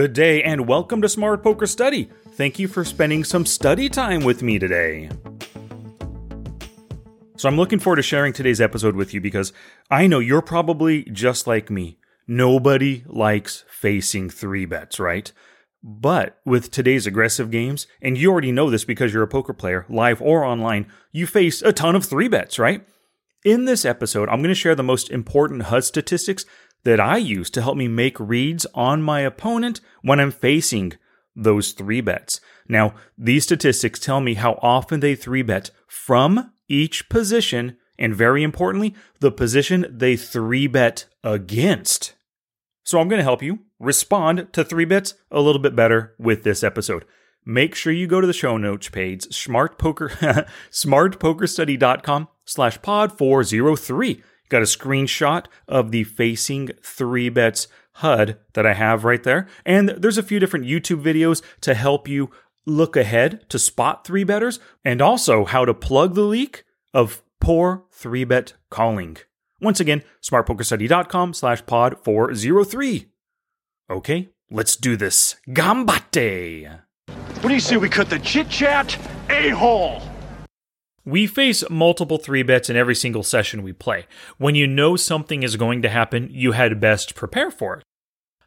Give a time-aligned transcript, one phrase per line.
[0.00, 2.08] Good day and welcome to Smart Poker Study.
[2.30, 5.10] Thank you for spending some study time with me today.
[7.36, 9.52] So, I'm looking forward to sharing today's episode with you because
[9.90, 11.98] I know you're probably just like me.
[12.26, 15.30] Nobody likes facing three bets, right?
[15.82, 19.84] But with today's aggressive games, and you already know this because you're a poker player,
[19.90, 22.86] live or online, you face a ton of three bets, right?
[23.44, 26.46] In this episode, I'm going to share the most important HUD statistics
[26.84, 30.94] that I use to help me make reads on my opponent when I'm facing
[31.36, 32.40] those three bets.
[32.68, 38.42] Now, these statistics tell me how often they three bet from each position, and very
[38.42, 42.14] importantly, the position they three bet against.
[42.84, 46.44] So I'm going to help you respond to three bets a little bit better with
[46.44, 47.04] this episode.
[47.44, 54.22] Make sure you go to the show notes page, smartpoker, smartpokerstudy.com slash pod 403.
[54.50, 59.48] Got a screenshot of the facing three bets HUD that I have right there.
[59.64, 62.30] And there's a few different YouTube videos to help you
[62.66, 67.84] look ahead to spot three betters and also how to plug the leak of poor
[67.90, 69.16] three bet calling.
[69.60, 73.06] Once again, smartpokerstudy.com slash pod 403.
[73.90, 75.36] Okay, let's do this.
[75.48, 76.80] Gambate!
[77.40, 78.98] What do you say we cut the chit chat?
[79.28, 80.02] A hole!
[81.04, 84.06] We face multiple three bets in every single session we play.
[84.36, 87.84] When you know something is going to happen, you had best prepare for it.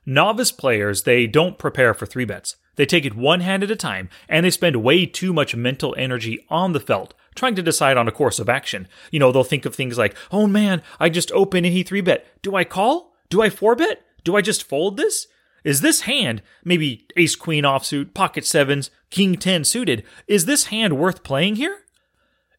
[0.05, 2.57] Novice players, they don't prepare for three bets.
[2.75, 5.95] They take it one hand at a time, and they spend way too much mental
[5.97, 8.87] energy on the felt, trying to decide on a course of action.
[9.11, 12.01] You know, they'll think of things like, oh man, I just opened and he three
[12.01, 12.25] bet.
[12.41, 13.13] Do I call?
[13.29, 14.01] Do I four bet?
[14.23, 15.27] Do I just fold this?
[15.63, 20.97] Is this hand, maybe ace queen offsuit, pocket sevens, king 10 suited, is this hand
[20.97, 21.82] worth playing here?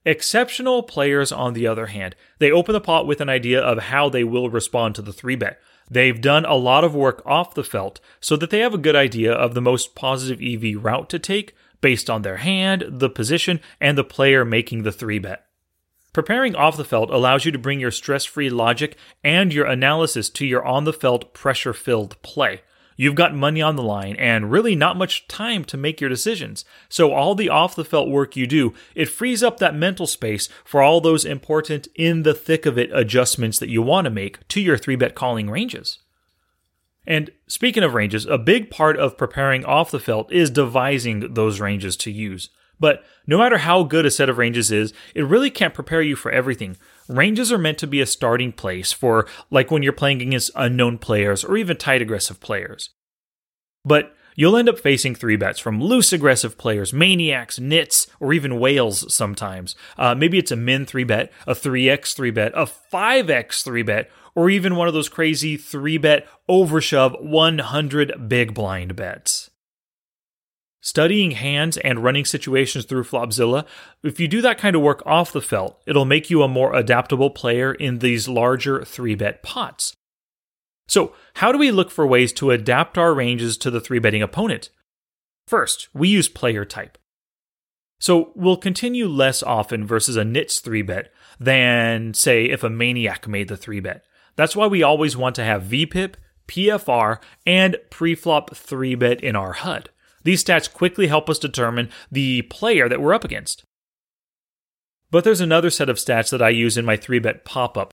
[0.06, 4.08] Exceptional players, on the other hand, they open the pot with an idea of how
[4.08, 5.58] they will respond to the three bet.
[5.90, 8.96] They've done a lot of work off the felt so that they have a good
[8.96, 13.60] idea of the most positive EV route to take based on their hand, the position,
[13.80, 15.46] and the player making the three bet.
[16.12, 20.30] Preparing off the felt allows you to bring your stress free logic and your analysis
[20.30, 22.62] to your on the felt pressure filled play.
[22.96, 26.64] You've got money on the line and really not much time to make your decisions.
[26.88, 30.48] So all the off the felt work you do, it frees up that mental space
[30.64, 34.46] for all those important in the thick of it adjustments that you want to make
[34.48, 35.98] to your 3-bet calling ranges.
[37.06, 41.60] And speaking of ranges, a big part of preparing off the felt is devising those
[41.60, 42.48] ranges to use.
[42.80, 46.16] But no matter how good a set of ranges is, it really can't prepare you
[46.16, 46.76] for everything.
[47.08, 50.98] Ranges are meant to be a starting place for, like, when you're playing against unknown
[50.98, 52.90] players or even tight aggressive players.
[53.84, 58.58] But you'll end up facing three bets from loose aggressive players, maniacs, nits, or even
[58.58, 59.76] whales sometimes.
[59.98, 64.10] Uh, maybe it's a min three bet, a 3x three bet, a 5x three bet,
[64.34, 69.50] or even one of those crazy three bet overshove 100 big blind bets.
[70.84, 73.66] Studying hands and running situations through Flopzilla,
[74.02, 76.74] if you do that kind of work off the felt, it'll make you a more
[76.74, 79.96] adaptable player in these larger 3 bet pots.
[80.86, 84.20] So, how do we look for ways to adapt our ranges to the 3 betting
[84.20, 84.68] opponent?
[85.48, 86.98] First, we use player type.
[87.98, 93.26] So, we'll continue less often versus a nits 3 bet than, say, if a maniac
[93.26, 94.04] made the 3 bet.
[94.36, 96.16] That's why we always want to have VPIP,
[96.46, 99.88] PFR, and preflop 3 bet in our HUD.
[100.24, 103.64] These stats quickly help us determine the player that we're up against.
[105.10, 107.92] But there's another set of stats that I use in my 3 bet pop up.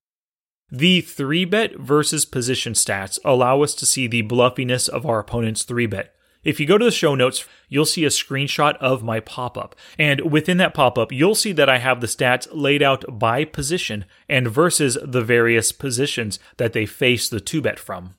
[0.72, 5.64] The 3 bet versus position stats allow us to see the bluffiness of our opponent's
[5.64, 6.16] 3 bet.
[6.44, 9.76] If you go to the show notes, you'll see a screenshot of my pop up.
[10.00, 13.46] And within that pop up, you'll see that I have the stats laid out by
[13.46, 18.16] position and versus the various positions that they face the 2 bet from.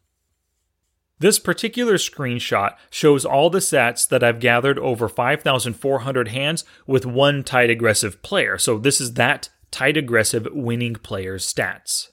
[1.23, 7.45] This particular screenshot shows all the stats that I've gathered over 5,400 hands with one
[7.45, 8.59] tight aggressive player.
[8.59, 12.09] So this is that tight aggressive winning player's stats.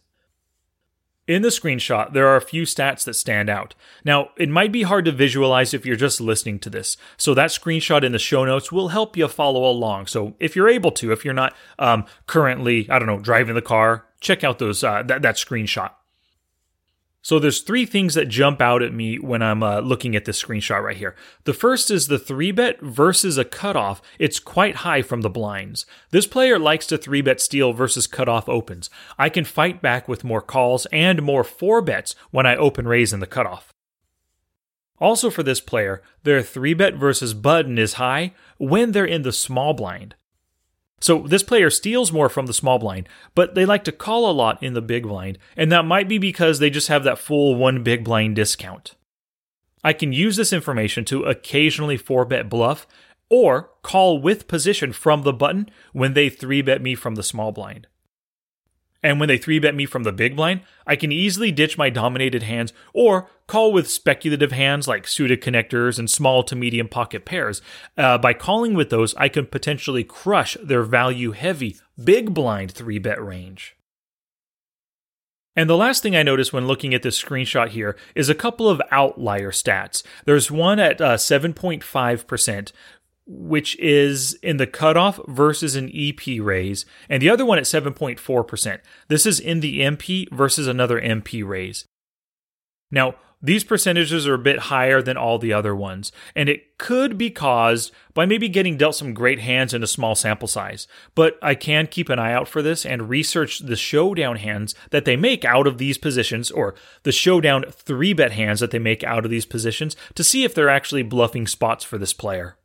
[1.27, 3.73] In the screenshot, there are a few stats that stand out.
[4.06, 7.50] Now, it might be hard to visualize if you're just listening to this, so that
[7.50, 10.05] screenshot in the show notes will help you follow along.
[10.05, 13.62] So, if you're able to, if you're not um, currently, I don't know, driving the
[13.63, 15.91] car, check out those uh, that, that screenshot.
[17.21, 20.42] So there's three things that jump out at me when I'm uh, looking at this
[20.42, 21.16] screenshot right here.
[21.44, 24.01] The first is the three bet versus a cutoff.
[24.18, 25.86] It's quite high from the blinds.
[26.12, 28.89] This player likes to three bet steal versus cutoff opens.
[29.18, 33.12] I can fight back with more calls and more four bets when I open raise
[33.12, 33.74] in the cutoff.
[34.98, 39.31] Also for this player, their three bet versus button is high when they're in the
[39.33, 40.15] small blind.
[41.00, 44.34] So this player steals more from the small blind, but they like to call a
[44.34, 47.56] lot in the big blind, and that might be because they just have that full
[47.56, 48.96] one big blind discount.
[49.84, 52.86] I can use this information to occasionally 4 bet bluff
[53.30, 57.51] or call with position from the button when they 3 bet me from the small
[57.51, 57.88] blind.
[59.01, 61.90] And when they 3 bet me from the big blind, I can easily ditch my
[61.90, 67.25] dominated hands or call with speculative hands like suited connectors and small to medium pocket
[67.25, 67.62] pairs.
[67.98, 73.00] Uh, by calling with those, I can potentially crush their value heavy big blind 3
[73.00, 73.78] bet range.
[75.56, 78.69] And the last thing I noticed when looking at this screenshot here is a couple
[78.69, 80.04] of outlier stats.
[80.24, 82.72] There's one at uh, 7.5%,
[83.31, 88.79] which is in the cutoff versus an EP raise, and the other one at 7.4%.
[89.07, 91.85] This is in the MP versus another MP raise.
[92.89, 97.17] Now, these percentages are a bit higher than all the other ones, and it could
[97.17, 100.87] be caused by maybe getting dealt some great hands in a small sample size.
[101.15, 105.05] But I can keep an eye out for this and research the showdown hands that
[105.05, 109.05] they make out of these positions, or the showdown three bet hands that they make
[109.05, 112.57] out of these positions, to see if they're actually bluffing spots for this player.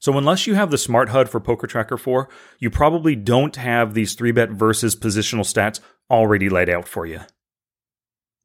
[0.00, 3.92] So, unless you have the Smart HUD for Poker Tracker 4, you probably don't have
[3.92, 5.78] these 3 bet versus positional stats
[6.10, 7.20] already laid out for you.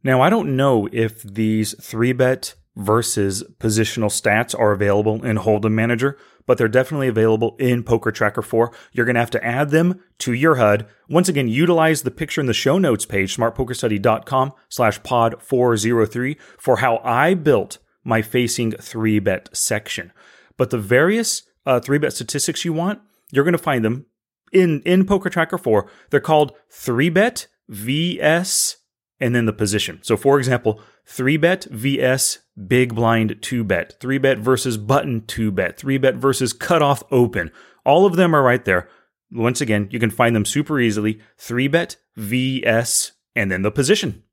[0.03, 5.71] Now, I don't know if these 3 bet versus positional stats are available in Hold'em
[5.71, 8.71] Manager, but they're definitely available in Poker Tracker 4.
[8.91, 10.85] You're going to have to add them to your HUD.
[11.09, 16.77] Once again, utilize the picture in the show notes page, smartpokerstudy.com slash pod 403 for
[16.77, 20.11] how I built my facing 3 bet section.
[20.57, 24.05] But the various uh, 3 bet statistics you want, you're going to find them
[24.51, 25.89] in, in Poker Tracker 4.
[26.09, 28.77] They're called 3 bet VS
[29.19, 29.99] and then the position.
[30.01, 35.51] So, for example, 3 bet vs big blind 2 bet, 3 bet versus button 2
[35.51, 37.51] bet, 3 bet versus cutoff open.
[37.85, 38.89] All of them are right there.
[39.31, 44.23] Once again, you can find them super easily 3 bet vs and then the position.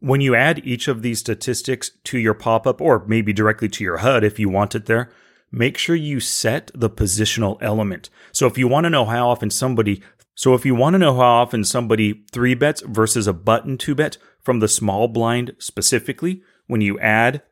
[0.00, 3.84] When you add each of these statistics to your pop up, or maybe directly to
[3.84, 5.10] your HUD if you want it there,
[5.52, 8.10] make sure you set the positional element.
[8.32, 10.02] So if you want to know how often somebody
[10.34, 13.94] so if you want to know how often somebody three bets versus a button two
[13.94, 17.42] bet from the small blind specifically, when you add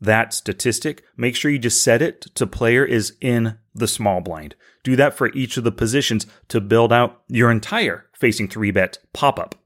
[0.00, 4.54] that statistic, make sure you just set it to player is in the small blind.
[4.84, 8.98] Do that for each of the positions to build out your entire facing three bet
[9.12, 9.56] pop up.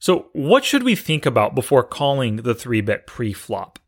[0.00, 3.78] So, what should we think about before calling the three bet pre flop?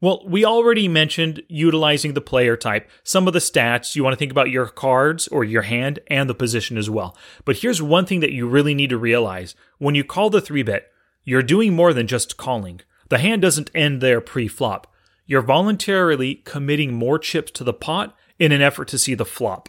[0.00, 3.96] Well, we already mentioned utilizing the player type, some of the stats.
[3.96, 7.16] You want to think about your cards or your hand and the position as well.
[7.44, 10.62] But here's one thing that you really need to realize when you call the three
[10.62, 10.86] bet,
[11.24, 12.82] you're doing more than just calling.
[13.08, 14.86] The hand doesn't end there pre flop.
[15.26, 19.68] You're voluntarily committing more chips to the pot in an effort to see the flop.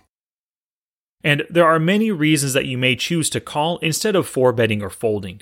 [1.23, 4.81] And there are many reasons that you may choose to call instead of four betting
[4.81, 5.41] or folding.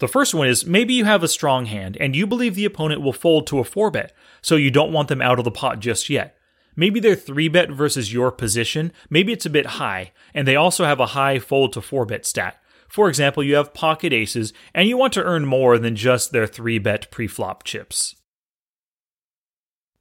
[0.00, 3.02] The first one is maybe you have a strong hand and you believe the opponent
[3.02, 5.78] will fold to a 4 bet, so you don't want them out of the pot
[5.78, 6.36] just yet.
[6.74, 10.86] Maybe they're 3 bet versus your position, maybe it's a bit high, and they also
[10.86, 12.56] have a high fold to 4 bet stat.
[12.88, 16.46] For example, you have pocket aces and you want to earn more than just their
[16.46, 18.16] 3 bet pre-flop chips.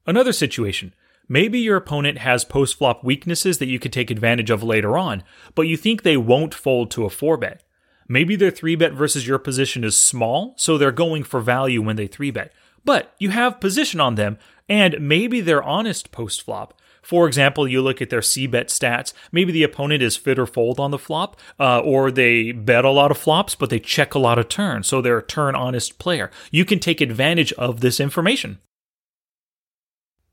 [0.08, 0.94] Another situation.
[1.32, 5.24] Maybe your opponent has post flop weaknesses that you could take advantage of later on,
[5.54, 7.62] but you think they won't fold to a 4 bet.
[8.08, 11.98] Maybe their 3 bet versus your position is small, so they're going for value when
[11.98, 12.52] they 3 bet.
[12.84, 16.74] But you have position on them, and maybe they're honest post flop.
[17.04, 19.14] For example, you look at their C bet stats.
[19.32, 22.90] Maybe the opponent is fit or fold on the flop, uh, or they bet a
[22.90, 26.00] lot of flops, but they check a lot of turns, so they're a turn honest
[26.00, 26.32] player.
[26.50, 28.58] You can take advantage of this information.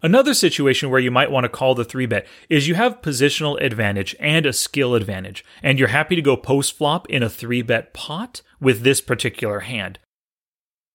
[0.03, 3.61] Another situation where you might want to call the 3 bet is you have positional
[3.61, 7.63] advantage and a skill advantage, and you're happy to go post flop in a 3
[7.63, 9.99] bet pot with this particular hand.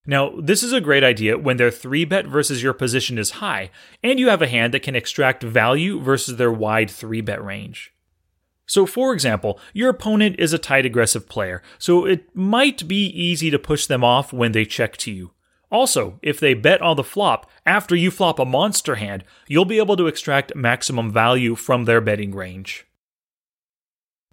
[0.05, 3.71] Now, this is a great idea when their 3 bet versus your position is high,
[4.03, 7.93] and you have a hand that can extract value versus their wide 3 bet range.
[8.67, 13.51] So, for example, your opponent is a tight aggressive player, so it might be easy
[13.51, 15.31] to push them off when they check to you.
[15.71, 19.77] Also, if they bet on the flop after you flop a monster hand, you'll be
[19.77, 22.85] able to extract maximum value from their betting range.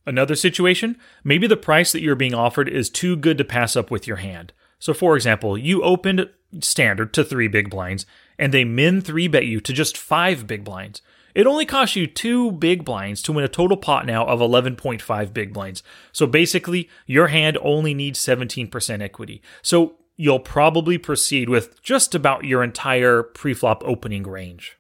[0.05, 3.91] Another situation, maybe the price that you're being offered is too good to pass up
[3.91, 4.53] with your hand.
[4.79, 6.29] So, for example, you opened
[6.61, 8.07] standard to three big blinds,
[8.39, 11.03] and they min three bet you to just five big blinds.
[11.35, 15.33] It only costs you two big blinds to win a total pot now of 11.5
[15.33, 15.83] big blinds.
[16.11, 19.43] So basically, your hand only needs 17% equity.
[19.63, 24.77] So you'll probably proceed with just about your entire preflop opening range.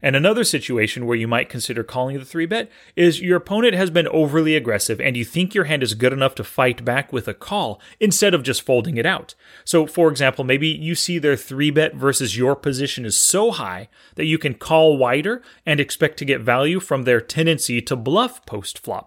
[0.00, 3.90] And another situation where you might consider calling the 3 bet is your opponent has
[3.90, 7.26] been overly aggressive and you think your hand is good enough to fight back with
[7.26, 9.34] a call instead of just folding it out.
[9.64, 13.88] So, for example, maybe you see their 3 bet versus your position is so high
[14.14, 18.44] that you can call wider and expect to get value from their tendency to bluff
[18.46, 19.06] post flop.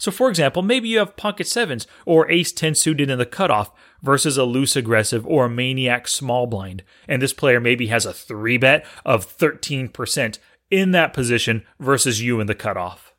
[0.00, 3.70] So, for example, maybe you have pocket sevens or ace 10 suited in the cutoff
[4.00, 8.14] versus a loose aggressive or a maniac small blind, and this player maybe has a
[8.14, 10.38] three bet of 13%
[10.70, 13.14] in that position versus you in the cutoff.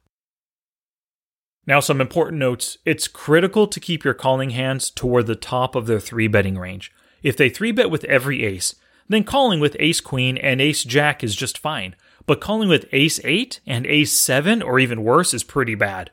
[1.68, 2.80] Now, some important notes.
[2.84, 6.92] It's critical to keep your calling hands toward the top of their three betting range.
[7.22, 8.74] If they three bet with every ace,
[9.08, 11.96] then calling with ace queen and ace jack is just fine.
[12.26, 16.10] But calling with ace 8 and ace 7 or even worse is pretty bad.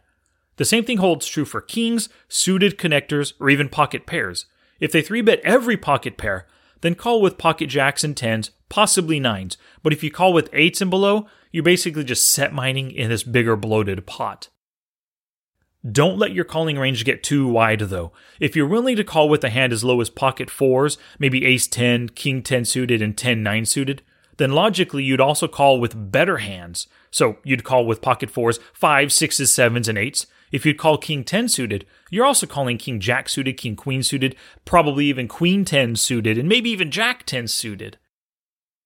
[0.59, 4.47] The same thing holds true for kings, suited connectors, or even pocket pairs.
[4.81, 6.47] If they 3 bet every pocket pair,
[6.81, 9.57] then call with pocket jacks and tens, possibly nines.
[9.83, 13.23] But if you call with eights and below, you're basically just set mining in this
[13.23, 14.49] bigger bloated pot.
[15.91, 18.13] Don't let your calling range get too wide though.
[18.41, 21.69] If you're willing to call with a hand as low as pocket fours, maybe ace
[21.69, 24.03] 10, king 10 suited, and 10 9 suited,
[24.39, 26.89] then logically you'd also call with better hands.
[27.11, 31.25] So you'd call with pocket fours, fives, sixes, sevens, and eights, if you'd call King
[31.25, 35.97] 10 suited, you're also calling King Jack suited, King Queen suited, probably even Queen 10
[35.97, 37.99] suited, and maybe even Jack 10 suited.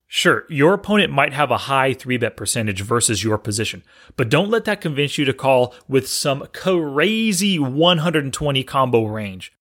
[0.09, 3.83] Sure, your opponent might have a high 3 bet percentage versus your position,
[4.17, 9.53] but don't let that convince you to call with some crazy 120 combo range.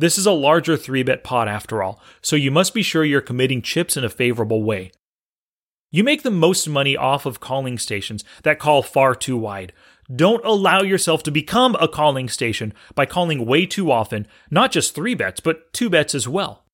[0.00, 3.20] This is a larger 3 bet pot after all, so you must be sure you're
[3.20, 4.92] committing chips in a favorable way.
[5.92, 9.74] You make the most money off of calling stations that call far too wide,
[10.16, 14.94] don't allow yourself to become a calling station by calling way too often, not just
[14.94, 16.64] three bets, but two bets as well.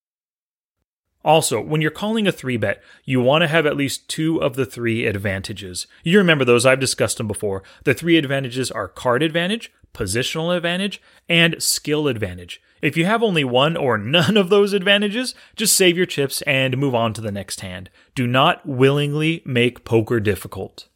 [1.27, 4.55] Also, when you're calling a three bet, you want to have at least two of
[4.55, 5.85] the three advantages.
[6.01, 7.63] You remember those, I've discussed them before.
[7.83, 12.61] The three advantages are card advantage, positional advantage, and skill advantage.
[12.81, 16.77] If you have only one or none of those advantages, just save your chips and
[16.77, 17.89] move on to the next hand.
[18.15, 20.87] Do not willingly make poker difficult.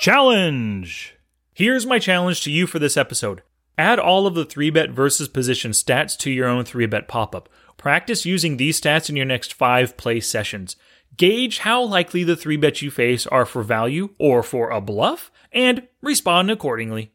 [0.00, 1.14] Challenge!
[1.54, 3.42] Here's my challenge to you for this episode.
[3.78, 7.34] Add all of the 3 bet versus position stats to your own 3 bet pop
[7.34, 7.48] up.
[7.76, 10.76] Practice using these stats in your next 5 play sessions.
[11.16, 15.30] Gauge how likely the 3 bets you face are for value or for a bluff,
[15.52, 17.12] and respond accordingly.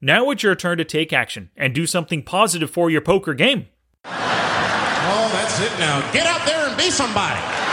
[0.00, 3.66] Now it's your turn to take action and do something positive for your poker game.
[4.04, 6.12] Oh, that's it now.
[6.12, 7.63] Get out there and be somebody.